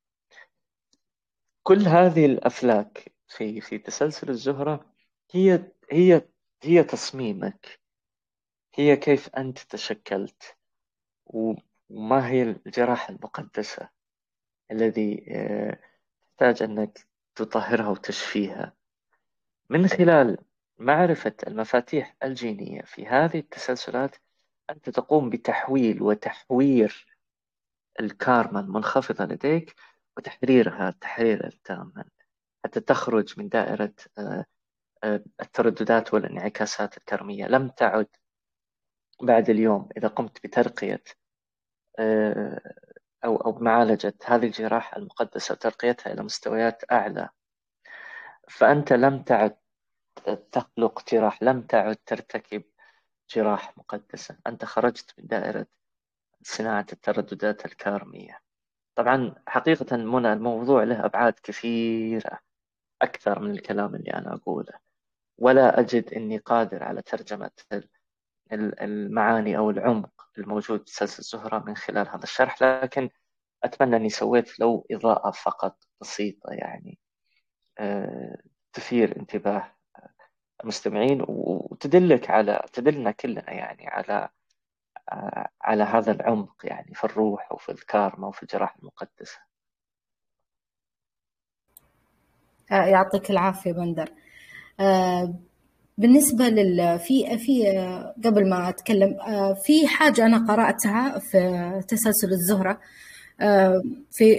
كل 1.62 1.88
هذه 1.88 2.26
الأفلاك 2.26 3.12
في 3.30 3.60
في 3.60 3.78
تسلسل 3.78 4.30
الزهرة 4.30 4.92
هي 5.32 5.72
هي 5.92 6.28
هي 6.62 6.84
تصميمك. 6.84 7.80
هي 8.74 8.96
كيف 8.96 9.28
أنت 9.28 9.58
تشكلت 9.58 10.56
وما 11.26 12.28
هي 12.28 12.42
الجراحة 12.42 13.14
المقدسة 13.14 13.88
الذي 14.70 15.24
آه، 15.28 15.78
تحتاج 16.38 16.62
أنك 16.62 17.06
تطهرها 17.34 17.88
وتشفيها. 17.88 18.76
من 19.70 19.88
خلال 19.88 20.38
معرفة 20.78 21.34
المفاتيح 21.46 22.16
الجينية 22.24 22.82
في 22.82 23.06
هذه 23.06 23.38
التسلسلات 23.38 24.16
أنت 24.70 24.90
تقوم 24.90 25.30
بتحويل 25.30 26.02
وتحوير 26.02 27.06
الكارما 28.00 28.60
المنخفضة 28.60 29.24
لديك 29.24 29.74
وتحريرها 30.16 30.90
تحريرا 30.90 31.50
تاما. 31.64 32.04
حتى 32.64 32.80
تخرج 32.80 33.34
من 33.38 33.48
دائرة 33.48 33.94
آه، 34.18 34.44
آه، 35.04 35.24
الترددات 35.42 36.14
والانعكاسات 36.14 36.96
الكرمية 36.98 37.46
لم 37.46 37.68
تعد 37.68 38.06
بعد 39.22 39.50
اليوم 39.50 39.88
إذا 39.96 40.08
قمت 40.08 40.46
بترقية 40.46 41.02
آه، 41.98 42.60
أو 43.24 43.36
أو 43.36 43.52
بمعالجة 43.52 44.14
هذه 44.26 44.46
الجراحة 44.46 44.96
المقدسة 44.96 45.52
وترقيتها 45.52 46.12
إلى 46.12 46.22
مستويات 46.22 46.92
أعلى. 46.92 47.28
فأنت 48.48 48.92
لم 48.92 49.22
تعد 49.22 49.56
تخلق 50.52 51.10
جراح 51.12 51.42
لم 51.42 51.62
تعد 51.62 51.96
ترتكب 52.06 52.64
جراح 53.30 53.78
مقدسة. 53.78 54.38
أنت 54.46 54.64
خرجت 54.64 55.14
من 55.18 55.26
دائرة 55.26 55.66
صناعة 56.42 56.86
الترددات 56.92 57.66
الكارمية. 57.66 58.40
طبعا 58.94 59.34
حقيقة 59.48 59.96
منى 59.96 60.32
الموضوع 60.32 60.84
له 60.84 61.04
أبعاد 61.04 61.34
كثيرة. 61.42 62.40
أكثر 63.02 63.40
من 63.40 63.50
الكلام 63.50 63.94
اللي 63.94 64.10
أنا 64.12 64.34
أقوله. 64.34 64.72
ولا 65.38 65.80
أجد 65.80 66.14
أني 66.14 66.38
قادر 66.38 66.82
على 66.82 67.02
ترجمة 67.02 67.50
المعاني 68.52 69.58
أو 69.58 69.70
العمق 69.70 70.28
الموجود 70.38 70.88
في 70.88 70.94
سلسلة 70.94 71.18
الزهرة 71.18 71.64
من 71.66 71.76
خلال 71.76 72.08
هذا 72.08 72.22
الشرح 72.22 72.62
لكن 72.62 73.10
أتمنى 73.64 73.96
أني 73.96 74.08
سويت 74.10 74.60
لو 74.60 74.86
إضاءة 74.90 75.30
فقط 75.30 75.76
بسيطة 76.00 76.52
يعني 76.52 76.98
آه، 77.78 78.36
تثير 78.72 79.16
انتباه 79.16 79.74
المستمعين 80.62 81.24
وتدلك 81.28 82.30
على 82.30 82.64
تدلنا 82.72 83.10
كلنا 83.10 83.50
يعني 83.52 83.88
على 83.88 84.28
على 85.62 85.84
هذا 85.84 86.12
العمق 86.12 86.56
يعني 86.64 86.94
في 86.94 87.04
الروح 87.04 87.52
وفي 87.52 87.72
الكارما 87.72 88.28
وفي 88.28 88.42
الجراحة 88.42 88.76
المقدسة 88.78 89.38
آه، 92.59 92.59
يعطيك 92.70 93.30
العافية 93.30 93.72
بندر. 93.72 94.12
آه، 94.80 95.34
بالنسبة 95.98 96.48
لل 96.48 96.98
في 96.98 97.38
في 97.38 97.64
قبل 98.24 98.48
ما 98.48 98.68
أتكلم 98.68 99.16
آه، 99.20 99.54
في 99.64 99.86
حاجة 99.86 100.26
أنا 100.26 100.46
قرأتها 100.46 101.18
في 101.18 101.82
تسلسل 101.88 102.28
الزهرة 102.32 102.80
في 104.10 104.34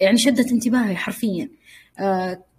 يعني 0.00 0.18
شدت 0.18 0.52
انتباهي 0.52 0.96
حرفيا. 0.96 1.48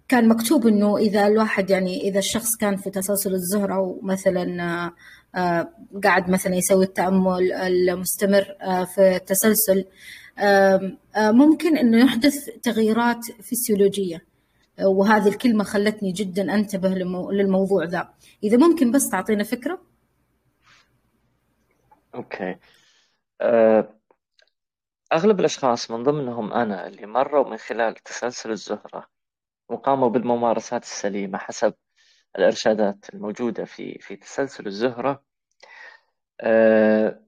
كان 0.08 0.28
مكتوب 0.28 0.66
إنه 0.66 0.96
إذا 0.96 1.26
الواحد 1.26 1.70
يعني 1.70 2.00
إذا 2.08 2.18
الشخص 2.18 2.56
كان 2.60 2.76
في 2.76 2.90
تسلسل 2.90 3.34
الزهرة 3.34 3.78
ومثلا 3.80 4.92
آه، 5.36 5.68
قاعد 6.04 6.30
مثلا 6.30 6.54
يسوي 6.54 6.84
التأمل 6.84 7.52
المستمر 7.52 8.56
آه، 8.62 8.84
في 8.84 9.16
التسلسل 9.16 9.84
آه، 10.38 10.96
ممكن 11.16 11.76
إنه 11.76 12.04
يحدث 12.04 12.34
تغييرات 12.62 13.20
فسيولوجية. 13.42 14.35
وهذه 14.84 15.28
الكلمة 15.28 15.64
خلتني 15.64 16.12
جدا 16.12 16.54
أنتبه 16.54 16.88
للموضوع 17.32 17.84
ذا. 17.84 18.14
إذا 18.44 18.56
ممكن 18.56 18.92
بس 18.92 19.10
تعطينا 19.10 19.44
فكرة؟ 19.44 19.80
أوكي. 22.14 22.56
أغلب 25.12 25.40
الأشخاص 25.40 25.90
من 25.90 26.02
ضمنهم 26.02 26.52
أنا 26.52 26.86
اللي 26.86 27.06
مروا 27.06 27.50
من 27.50 27.56
خلال 27.56 27.94
تسلسل 27.94 28.50
الزهرة 28.50 29.06
وقاموا 29.68 30.08
بالممارسات 30.08 30.82
السليمة 30.82 31.38
حسب 31.38 31.74
الإرشادات 32.38 33.14
الموجودة 33.14 33.64
في 33.64 33.98
في 33.98 34.16
تسلسل 34.16 34.66
الزهرة. 34.66 35.24
آه، 36.40 37.22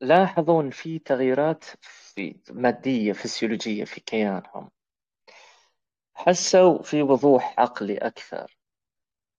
لاحظوا 0.00 0.70
في 0.70 0.98
تغييرات 0.98 1.64
في 1.80 2.40
مادية 2.50 3.12
فسيولوجية 3.12 3.84
في 3.84 4.00
كيانهم. 4.00 4.70
حسوا 6.26 6.82
في 6.82 7.02
وضوح 7.02 7.54
عقلي 7.60 7.98
أكثر 7.98 8.58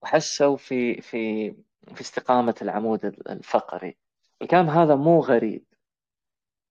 وحسوا 0.02 0.58
في 0.58 1.02
في 1.02 1.52
في 1.96 2.02
استقامة 2.02 2.56
العمود 2.62 3.06
الفقري. 3.06 3.98
الكلام 4.42 4.70
هذا 4.70 4.96
مو 4.96 5.20
غريب 5.20 5.66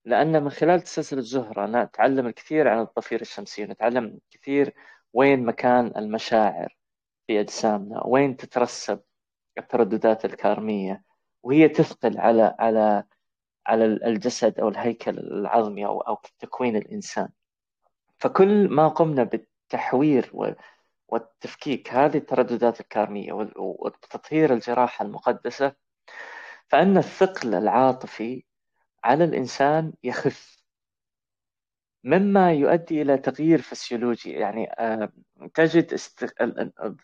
لأن 0.04 0.42
من 0.42 0.50
خلال 0.50 0.80
تسلسل 0.80 1.18
الزهرة 1.18 1.66
نتعلم 1.66 2.26
الكثير 2.26 2.68
عن 2.68 2.80
الضفيرة 2.80 3.20
الشمسية 3.20 3.64
نتعلم 3.64 4.18
كثير 4.30 4.74
وين 5.12 5.44
مكان 5.44 5.92
المشاعر 5.96 6.76
في 7.26 7.40
أجسامنا 7.40 8.06
وين 8.06 8.36
تترسب 8.36 9.00
الترددات 9.58 10.24
الكارمية 10.24 11.02
وهي 11.42 11.68
تثقل 11.68 12.18
على 12.18 12.56
على 12.58 13.04
على 13.66 13.84
الجسد 13.84 14.60
أو 14.60 14.68
الهيكل 14.68 15.18
العظمي 15.18 15.86
أو 15.86 16.00
أو 16.00 16.18
تكوين 16.38 16.76
الإنسان. 16.76 17.28
فكل 18.18 18.68
ما 18.68 18.88
قمنا 18.88 19.24
بالتحوير 19.72 20.30
والتفكيك 21.08 21.92
هذه 21.92 22.16
الترددات 22.16 22.80
الكارمية 22.80 23.32
وتطهير 23.56 24.52
الجراحة 24.54 25.04
المقدسة 25.04 25.74
فأن 26.68 26.98
الثقل 26.98 27.54
العاطفي 27.54 28.44
على 29.04 29.24
الإنسان 29.24 29.92
يخف 30.02 30.62
مما 32.04 32.52
يؤدي 32.52 33.02
إلى 33.02 33.18
تغيير 33.18 33.62
فسيولوجي. 33.62 34.30
يعني 34.30 34.72
آه، 34.72 35.12
تجد 35.54 35.98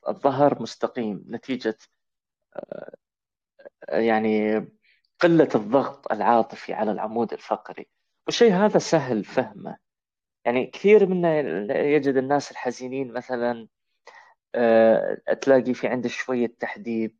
الظهر 0.08 0.62
مستقيم 0.62 1.24
نتيجة 1.28 1.78
آه، 2.56 2.96
يعني 3.88 4.58
قلة 5.20 5.48
الضغط 5.54 6.12
العاطفي 6.12 6.72
على 6.72 6.92
العمود 6.92 7.32
الفقري. 7.32 7.88
والشيء 8.26 8.52
هذا 8.52 8.78
سهل 8.78 9.24
فهمه. 9.24 9.87
يعني 10.48 10.66
كثير 10.66 11.06
منا 11.06 11.38
يجد 11.80 12.16
الناس 12.16 12.50
الحزينين 12.50 13.12
مثلا 13.12 13.68
آه، 14.54 15.14
تلاقي 15.42 15.74
في 15.74 15.88
عنده 15.88 16.08
شوية 16.08 16.54
تحديب 16.60 17.16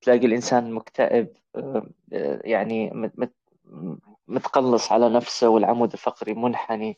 تلاقي 0.00 0.26
الإنسان 0.26 0.72
مكتئب 0.72 1.36
يعني 2.44 3.10
متقلص 4.28 4.92
على 4.92 5.08
نفسه 5.08 5.48
والعمود 5.48 5.92
الفقري 5.92 6.34
منحني 6.34 6.96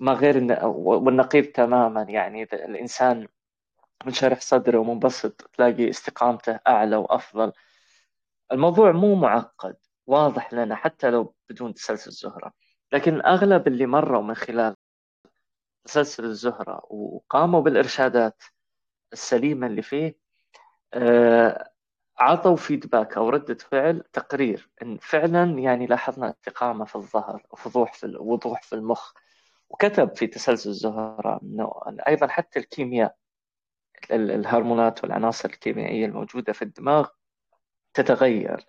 ما 0.00 0.12
غير 0.12 0.66
والنقيض 0.66 1.44
تماما. 1.44 2.02
يعني 2.02 2.42
الإنسان 2.42 3.28
منشرح 4.06 4.40
صدره 4.40 4.78
ومنبسط 4.78 5.50
تلاقي 5.54 5.90
استقامته 5.90 6.60
أعلى 6.68 6.96
وأفضل. 6.96 7.52
الموضوع 8.52 8.92
مو 8.92 9.14
معقد 9.14 9.76
واضح 10.06 10.54
لنا 10.54 10.74
حتى 10.74 11.10
لو 11.10 11.34
بدون 11.50 11.74
تسلسل 11.74 12.10
الزهرة 12.10 12.52
لكن 12.92 13.26
أغلب 13.26 13.68
اللي 13.68 13.86
مروا 13.86 14.22
من 14.22 14.34
خلال 14.34 14.76
تسلسل 15.84 16.24
الزهرة 16.24 16.82
وقاموا 16.90 17.60
بالإرشادات 17.60 18.42
السليمة 19.12 19.66
اللي 19.66 19.82
فيه. 19.82 20.18
آه، 20.94 21.70
عطوا 22.18 22.56
فيدباك 22.56 23.16
أو 23.16 23.28
ردة 23.28 23.54
فعل 23.54 24.04
تقرير 24.12 24.70
إن 24.82 24.98
فعلا 24.98 25.58
يعني 25.58 25.86
لاحظنا 25.86 26.30
استقامة 26.30 26.84
في 26.84 26.96
الظهر 26.96 27.46
وفضوح 27.50 27.92
في 27.92 28.16
وضوح 28.18 28.62
في 28.62 28.72
المخ. 28.74 29.12
وكتب 29.68 30.16
في 30.16 30.26
تسلسل 30.26 30.70
الزهرة 30.70 31.40
أنه 31.42 31.72
أيضا 32.08 32.26
حتى 32.26 32.58
الكيمياء 32.58 33.16
الهرمونات 34.10 35.04
والعناصر 35.04 35.48
الكيميائية 35.48 36.06
الموجودة 36.06 36.52
في 36.52 36.62
الدماغ 36.62 37.08
تتغير. 37.94 38.66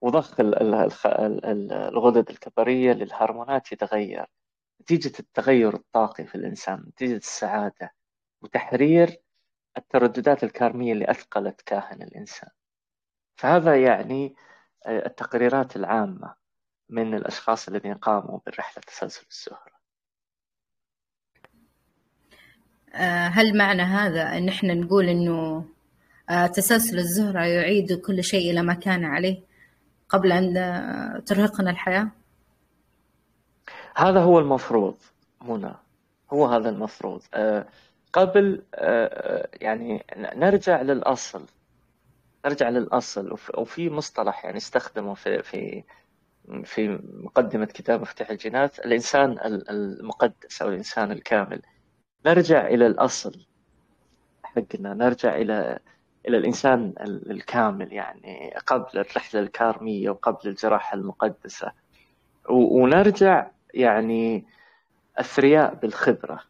وضخ 0.00 0.34
الغدد 0.40 2.30
الكظرية 2.30 2.92
للهرمونات 2.92 3.72
يتغير. 3.72 4.26
نتيجة 4.80 5.12
التغير 5.20 5.74
الطاقي 5.74 6.24
في 6.24 6.34
الإنسان 6.34 6.84
نتيجة 6.88 7.16
السعادة 7.16 7.94
وتحرير 8.42 9.16
الترددات 9.78 10.44
الكارمية 10.44 10.92
اللي 10.92 11.10
أثقلت 11.10 11.60
كاهن 11.60 12.02
الإنسان. 12.02 12.50
فهذا 13.36 13.82
يعني 13.82 14.34
آه، 14.86 15.06
التقريرات 15.06 15.76
العامة 15.76 16.34
من 16.88 17.14
الأشخاص 17.14 17.68
الذين 17.68 17.94
قاموا 17.94 18.38
بالرحلة 18.46 18.82
تسلسل 18.86 19.26
الزهرة 19.30 19.78
آه، 22.94 23.28
هل 23.28 23.58
معنى 23.58 23.82
هذا 23.82 24.22
أن 24.22 24.48
إحنا 24.48 24.74
نقول 24.74 25.08
إنه 25.08 25.64
آه، 26.30 26.46
تسلسل 26.46 26.98
الزهرة 26.98 27.44
يعيد 27.44 27.92
كل 27.92 28.24
شيء 28.24 28.50
إلى 28.50 28.62
ما 28.62 28.74
كان 28.74 29.04
عليه 29.04 29.42
قبل 30.08 30.56
آه، 30.56 31.18
ترهقنا 31.26 31.70
الحياة؟ 31.70 32.10
هذا 33.98 34.20
هو 34.20 34.38
المفروض 34.38 34.94
هنا. 35.42 35.76
هو 36.32 36.46
هذا 36.46 36.68
المفروض. 36.68 37.22
قبل 38.12 38.62
يعني 39.60 40.04
نرجع 40.16 40.82
للأصل. 40.82 41.46
نرجع 42.46 42.68
للأصل. 42.68 43.36
وفي 43.54 43.90
مصطلح 43.90 44.44
يعني 44.44 44.56
استخدمه 44.56 45.14
في 45.14 45.42
في 45.42 45.84
في 46.64 47.00
مقدمة 47.12 47.64
كتاب 47.64 48.00
مفتاح 48.00 48.30
الجينات 48.30 48.78
الإنسان 48.78 49.38
المقدس 49.70 50.62
أو 50.62 50.68
الإنسان 50.68 51.12
الكامل. 51.12 51.62
نرجع 52.26 52.66
إلى 52.66 52.86
الأصل. 52.86 53.46
حقنا 54.42 54.94
نرجع 54.94 55.36
إلى 55.36 55.78
إلى 56.28 56.36
الإنسان 56.36 56.94
الكامل 57.30 57.92
يعني 57.92 58.54
قبل 58.66 58.98
الرحلة 58.98 59.40
الكارمية 59.40 60.10
وقبل 60.10 60.48
الجراحة 60.48 60.94
المقدسة. 60.94 61.72
ونرجع 62.50 63.50
يعني 63.78 64.44
أثرياء 65.16 65.74
بالخبرة. 65.74 66.40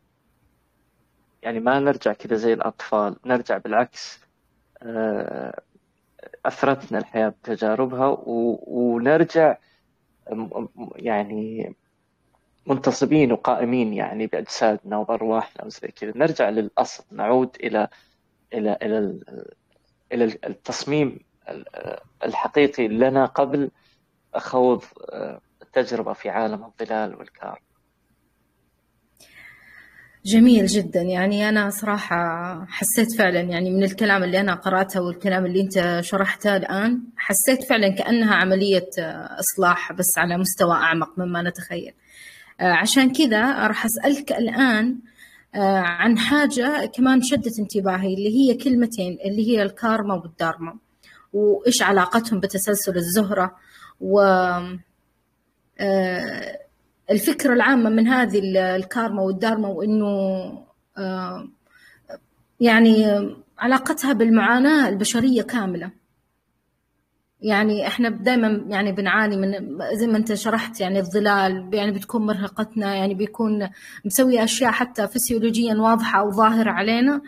يعني 1.43 1.61
ما 1.61 1.79
نرجع 1.81 2.13
كذا 2.13 2.37
زي 2.37 2.53
الأطفال 2.53 3.17
نرجع 3.27 3.59
بالعكس 3.59 4.21
آه، 4.83 5.63
أثرتنا 6.47 6.99
الحياة 6.99 7.29
بتجاربها 7.29 8.17
ونرجع 8.27 9.57
يعني 10.97 11.75
منتصبين 12.67 13.33
وقائمين 13.33 13.93
يعني 13.95 14.27
بأجسادنا 14.27 14.97
وبأرواحنا 14.97 15.65
وزي 15.65 15.89
كذا. 15.89 16.13
نرجع 16.17 16.49
للأصل 16.49 17.05
نعود 17.11 17.57
إلى 17.61 17.89
إلى 18.55 18.79
إلى 18.83 19.21
إلى 20.13 20.25
التصميم 20.25 21.19
الحقيقي 22.25 22.89
لنا 22.89 23.27
قبل 23.27 23.71
خوض 24.37 24.85
آه، 25.11 25.41
التجربة 25.69 26.13
في 26.13 26.29
عالم 26.29 26.65
الظلال 26.65 27.15
والكار. 27.15 27.63
جميل 30.25 30.67
جدا. 30.67 31.01
يعني 31.03 31.49
أنا 31.49 31.71
صراحة 31.71 32.17
حسيت 32.69 33.19
فعلا 33.19 33.41
يعني 33.41 33.71
من 33.71 33.85
الكلام 33.85 34.25
اللي 34.25 34.41
أنا 34.41 34.55
قرأته 34.55 35.03
والكلام 35.03 35.47
اللي 35.47 35.61
أنت 35.61 36.01
شرحته 36.05 36.57
الآن 36.57 37.01
حسيت 37.17 37.65
فعلا 37.69 37.89
كأنها 37.89 38.35
عملية 38.35 38.89
آه، 38.99 39.37
إصلاح 39.41 39.93
بس 39.93 40.11
على 40.19 40.39
مستوى 40.39 40.73
أعمق 40.73 41.19
مما 41.19 41.43
نتخيل. 41.43 41.95
آه، 42.61 42.73
عشان 42.73 43.13
كذا 43.13 43.67
راح 43.67 43.85
أسألك 43.85 44.33
الآن 44.33 44.99
عن 45.55 46.19
حاجة 46.19 46.87
كمان 46.87 47.23
شدت 47.23 47.59
انتباهي 47.61 48.15
اللي 48.15 48.37
هي 48.37 48.55
كلمتين 48.55 49.19
اللي 49.25 49.49
هي 49.49 49.63
الكارما 49.63 50.15
والدارما 50.15 50.79
وإيش 51.33 51.83
علاقتهم 51.83 52.41
بتسلسل 52.41 52.97
الزهرة 52.97 53.57
و 54.01 54.21
الفكرة 57.11 57.53
العامة 57.53 57.91
من 57.91 58.09
هذه 58.09 58.41
الكارما 58.77 59.23
والدارما 59.23 59.69
وإنه 59.69 60.09
يعني 62.61 63.07
علاقتها 63.59 64.13
بالمعاناة 64.13 64.89
البشرية 64.89 65.43
كاملة. 65.43 65.91
يعني 67.41 67.87
إحنا 67.87 68.09
دائما 68.09 68.65
يعني 68.69 68.93
بنعاني 68.93 69.37
من 69.37 69.79
زي 69.95 70.07
ما 70.07 70.17
أنت 70.17 70.35
شرحت 70.35 70.81
يعني 70.81 70.99
الظلال 70.99 71.71
يعني 71.73 71.93
بتكون 71.93 72.27
مرهقتنا 72.27 72.95
يعني 72.95 73.15
بيكون 73.15 73.69
مسوي 74.05 74.45
أشياء 74.45 74.71
حتى 74.71 75.09
فسيولوجيا 75.09 75.75
واضحة 75.75 76.21
أو 76.21 76.31
ظاهره 76.31 76.71
علينا. 76.71 77.21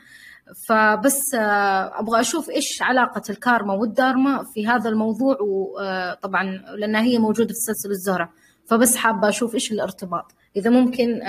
فبس 0.69 1.35
أبغى 1.35 2.21
أشوف 2.21 2.51
إيش 2.51 2.83
علاقة 2.83 3.23
الكارما 3.31 3.75
والدارما 3.75 4.45
في 4.55 4.67
هذا 4.69 4.91
الموضوع 4.91 5.37
وطبعا 5.41 6.45
لأنها 6.77 7.03
هي 7.03 7.19
موجودة 7.19 7.49
في 7.49 7.61
سلسلة 7.61 7.93
الزهرة. 7.93 8.33
فبس 8.69 8.97
حابة 8.97 9.29
أشوف 9.29 9.55
إيش 9.55 9.73
الارتباط. 9.73 10.33
إذا 10.57 10.71
ممكن 10.71 11.21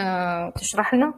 تشرح 0.56 0.94
لنا؟ 0.94 1.14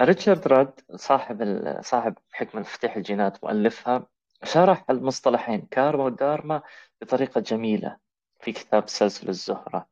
ريتشارد 0.00 0.48
راد 0.48 0.70
صاحب 0.94 1.62
صاحب 1.80 2.14
حكمة 2.32 2.60
مفتاح 2.60 2.96
الجينات 2.96 3.44
مؤلفها 3.44 4.06
شرح 4.44 4.84
المصطلحين 4.90 5.66
كارما 5.70 6.04
ودارما 6.04 6.62
بطريقة 7.00 7.40
جميلة 7.40 7.96
في 8.40 8.52
كتاب 8.52 8.88
سلسلة 8.88 9.30
الزهرة. 9.30 9.86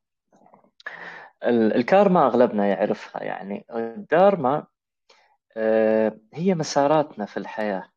الكارما 1.45 2.27
أغلبنا 2.27 2.67
يعرفها 2.67 3.23
يعني. 3.23 3.67
الدارما 3.71 4.67
آه، 5.57 6.19
هي 6.35 6.55
مساراتنا 6.55 7.27
في 7.27 7.37
الحياة 7.37 7.91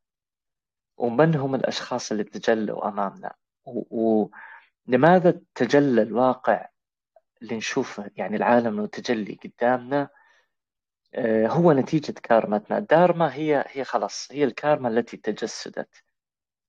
ومن 0.98 1.36
هم 1.36 1.56
الأشخاص 1.56 2.12
اللي 2.12 2.24
تجلوا 2.24 2.88
أمامنا؟ 2.88 3.34
ولماذا 4.86 5.42
تجلى 5.56 6.02
الواقع 6.02 6.70
اللي 7.42 7.58
نشوفه 7.58 8.12
يعني 8.16 8.36
العالم 8.36 8.78
لو 8.78 8.86
تجلي 8.86 9.40
قدامنا؟ 9.44 10.10
آه، 11.16 11.48
هو 11.48 11.72
نتيجة 11.72 12.12
كارمتنا. 12.24 12.78
الدارما 12.78 13.34
هي 13.34 13.66
هي 13.68 13.84
خلاص 13.84 14.28
هي 14.32 14.44
الكارما 14.44 14.90
التي 14.90 15.18
تجسدت. 15.18 16.04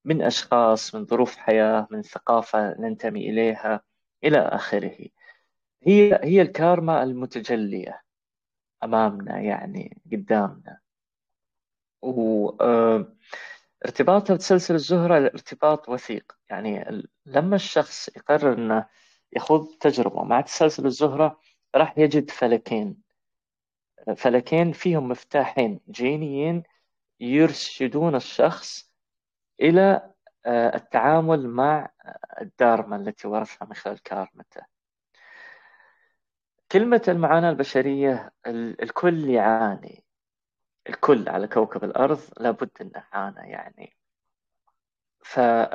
من 0.04 0.22
أشخاص 0.22 0.94
من 0.94 1.04
ظروف 1.06 1.36
حياة 1.36 1.86
من 1.90 2.02
ثقافة 2.02 2.74
ننتمي 2.80 3.30
إليها 3.30 3.80
إلى 4.24 4.38
آخره. 4.38 5.08
هي 5.82 6.20
هي 6.24 6.42
الكارما 6.42 7.02
المتجلية. 7.02 8.02
أمامنا 8.84 9.40
يعني 9.40 10.02
قدامنا. 10.12 10.80
و 12.02 12.48
آه، 12.60 13.12
بتسلسل 13.84 14.74
الزهرة 14.74 15.16
ارتباط 15.16 15.88
وثيق. 15.88 16.32
يعني 16.50 17.02
لما 17.26 17.56
الشخص 17.56 18.08
يقرر 18.08 18.52
أنه 18.52 18.86
يخوض 19.36 19.68
تجربة 19.80 20.24
مع 20.24 20.40
تسلسل 20.40 20.86
الزهرة 20.86 21.40
راح 21.74 21.98
يجد 21.98 22.30
فلكين. 22.30 23.02
فلكين 24.16 24.72
فيهم 24.72 25.08
مفتاحين 25.08 25.80
جينيين 25.90 26.62
يرشدون 27.20 28.14
الشخص 28.14 28.92
إلى 29.60 30.12
آه، 30.46 30.76
التعامل 30.76 31.48
مع 31.48 31.90
الدارما 32.40 32.96
التي 32.96 33.28
ورثها 33.28 33.66
من 33.66 33.74
خلال 33.74 34.02
كارمته. 34.02 34.77
كلمة 36.72 37.02
المعاناة 37.08 37.50
البشرية 37.50 38.32
الكل 38.46 39.30
يعاني. 39.30 40.04
الكل 40.88 41.28
على 41.28 41.48
كوكب 41.48 41.84
الأرض 41.84 42.20
لابد 42.40 42.70
أنه 42.80 43.04
عانى 43.12 43.50
يعني. 43.50 43.96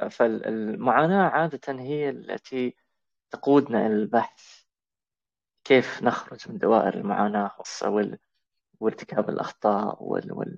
فالمعاناة 0.10 1.30
عادة 1.30 1.74
هي 1.80 2.10
التي 2.10 2.76
تقودنا 3.32 3.88
إلى 3.88 3.96
البحث. 3.96 4.64
كيف 5.64 6.04
نخرج 6.04 6.52
من 6.52 6.58
دوائر 6.58 6.94
المعاناة 6.94 7.52
وارتكاب 8.80 9.30
الأخطاء 9.30 10.04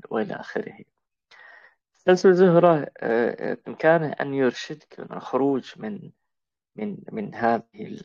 وإلى 0.09 0.35
آخره. 0.35 0.77
تسلسل 1.93 2.33
زهرة 2.33 2.91
آه، 2.97 3.53
بإمكانه 3.53 4.07
أن 4.07 4.33
يرشدك 4.33 4.99
للخروج 4.99 5.73
من 5.77 6.11
من 6.75 6.97
من 7.11 7.35
هذه 7.35 7.99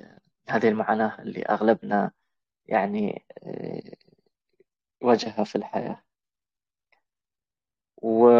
هذه 0.49 0.69
المعاناة 0.69 1.23
اللي 1.23 1.43
أغلبنا 1.43 2.11
يعني 2.67 3.25
آه، 3.43 3.83
واجهها 5.03 5.45
في 5.45 5.57
الحياة. 5.57 6.03
و 8.03 8.31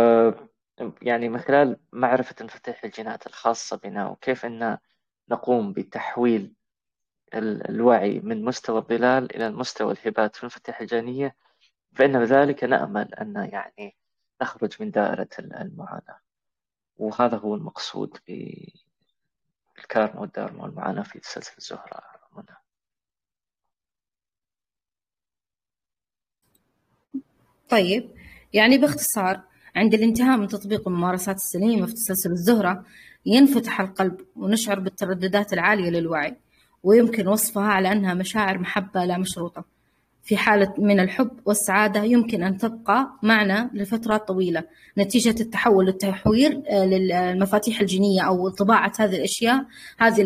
يعني 1.03 1.29
من 1.29 1.39
خلال 1.39 1.81
معرفة 1.93 2.35
انفتاح 2.41 2.85
الجينات 2.85 3.27
الخاصة 3.27 3.77
بنا 3.77 4.09
وكيف 4.09 4.47
أن 4.47 4.79
نقوم 5.29 5.73
بتحويل 5.73 6.55
الوعي 7.35 8.21
من 8.21 8.45
مستوى 8.45 8.79
الظلال 8.79 9.37
إلى 9.37 9.51
مستوى 9.51 9.93
الهبات 9.93 10.37
في 10.37 10.43
الانفتاح 10.43 10.81
الجينية 10.81 11.37
فإن 11.95 12.19
بذلك 12.19 12.65
نأمل 12.65 13.15
أن 13.15 13.51
يعني 13.53 13.97
نخرج 14.43 14.77
من 14.83 14.91
دائرة 14.91 15.29
المعاناة. 15.39 16.21
وهذا 16.97 17.37
هو 17.37 17.55
المقصود 17.55 18.19
بالكارما 19.77 20.21
والدارما 20.21 20.63
والمعاناة 20.63 21.03
في 21.03 21.21
سلسلة 21.23 21.57
الزهرة 21.59 22.03
منى 22.37 22.57
طيب 27.71 28.11
يعني 28.53 28.79
باختصار 28.79 29.41
عند 29.77 29.95
الانتهاء 29.95 30.39
من 30.39 30.49
تطبيق 30.49 30.89
الممارسات 30.89 31.37
السليمة 31.37 31.87
في 31.87 31.93
تسلسل 31.93 32.31
الزهرة 32.31 32.85
ينفتح 33.27 33.81
القلب 33.81 34.21
ونشعر 34.37 34.81
بالترددات 34.81 35.53
العالية 35.53 35.91
للوعي 35.91 36.37
ويمكن 36.83 37.29
وصفها 37.29 37.65
على 37.65 37.93
أنها 37.93 38.15
مشاعر 38.15 38.59
محبة 38.59 39.05
لا 39.05 39.19
مشروطة. 39.19 39.65
في 40.23 40.37
حالة 40.37 40.75
من 40.79 41.01
الحب 41.01 41.31
والسعادة 41.45 42.03
يمكن 42.03 42.43
أن 42.43 42.59
تبقى 42.59 43.11
معنا 43.23 43.71
لفترات 43.75 44.29
طويلة 44.29 44.65
نتيجة 44.99 45.35
التحول 45.41 45.87
والتحوير 45.87 46.63
آه، 46.69 46.85
للمفاتيح 46.85 47.81
الجينية 47.81 48.23
أو 48.23 48.49
طباعة 48.49 48.93
هذه 48.99 49.17
الأشياء 49.17 49.65
هذه 49.99 50.23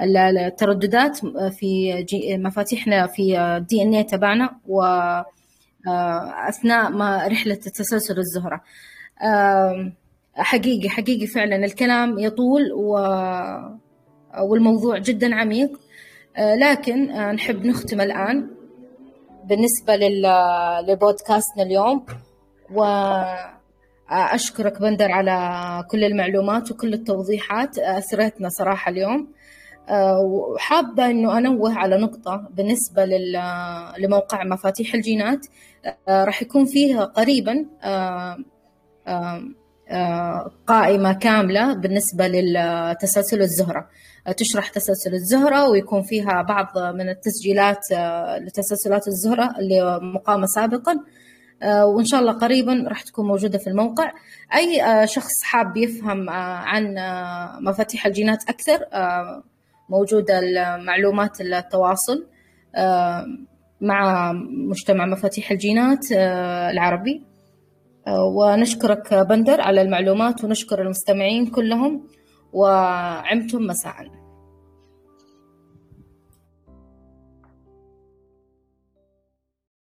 الترددات 0.00 1.18
في 1.52 2.04
مفاتيحنا 2.38 3.06
في 3.06 3.38
الدي 3.38 3.82
إن 3.82 3.94
اي 3.94 4.04
تبعنا 4.04 4.56
و 4.66 4.82
آه، 4.82 5.26
أثناء 6.48 6.90
ما 6.90 7.26
رحلة 7.26 7.54
تسلسل 7.54 8.18
الزهرة. 8.18 8.60
حقيقي 10.34 10.88
حقيقي 10.88 11.26
فعلا 11.26 11.56
الكلام 11.56 12.18
يطول 12.18 12.72
والموضوع 14.50 14.98
جدا 14.98 15.34
عميق. 15.34 15.80
آه، 16.36 16.54
لكن 16.54 17.10
آه، 17.10 17.32
نحب 17.32 17.64
نختم 17.66 18.00
الآن 18.00 18.50
بالنسبة 19.44 19.96
لبودكاستنا 20.88 21.62
اليوم. 21.62 22.06
وأشكرك 24.10 24.80
بندر 24.80 25.12
على 25.12 25.84
كل 25.90 26.04
المعلومات 26.04 26.70
وكل 26.70 26.94
التوضيحات. 26.94 27.78
أثرتنا 27.78 28.48
صراحة 28.48 28.90
اليوم. 28.90 29.20
آه، 29.20 29.43
وحابة 30.24 31.10
أنه 31.10 31.38
أنوه 31.38 31.74
على 31.74 31.98
نقطة 31.98 32.48
بالنسبة 32.50 33.04
لموقع 33.98 34.44
مفاتيح 34.44 34.94
الجينات. 34.94 35.46
راح 36.08 36.42
يكون 36.42 36.64
فيه 36.64 37.00
قريبا 37.00 37.66
قائمة 40.66 41.12
كاملة 41.12 41.74
بالنسبة 41.74 42.28
للتسلسل 42.28 43.40
الزهرة. 43.40 43.88
تشرح 44.36 44.68
تسلسل 44.68 45.14
الزهرة 45.14 45.68
ويكون 45.68 46.02
فيها 46.02 46.42
بعض 46.42 46.78
من 46.78 47.08
التسجيلات 47.08 47.92
آه، 47.92 48.38
لتسلسلات 48.38 49.08
الزهرة 49.08 49.58
اللي 49.58 50.00
مقامة 50.02 50.46
سابقا. 50.46 50.96
آه، 51.62 51.86
وإن 51.86 52.04
شاء 52.04 52.20
الله 52.20 52.32
قريبا 52.32 52.84
راح 52.88 53.02
تكون 53.02 53.26
موجودة 53.26 53.58
في 53.58 53.66
الموقع. 53.66 54.12
أي 54.54 54.82
آه، 54.82 55.04
شخص 55.04 55.42
حاب 55.42 55.76
يفهم 55.76 56.30
عن 56.30 56.94
مفاتيح 57.60 58.06
الجينات 58.06 58.48
أكثر 58.48 58.78
موجودة 59.88 60.40
معلومات 60.76 61.40
التواصل 61.40 62.26
مع 63.80 64.32
مجتمع 64.70 65.06
مفاتيح 65.06 65.50
الجينات 65.50 66.12
العربي. 66.72 67.22
ونشكرك 68.08 69.14
بندر 69.14 69.60
على 69.60 69.82
المعلومات 69.82 70.44
ونشكر 70.44 70.82
المستمعين 70.82 71.46
كلهم 71.46 72.08
وعمتم 72.52 73.62
مساءً. 73.62 74.23